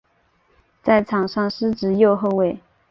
[0.81, 2.57] 在场上司职右后卫。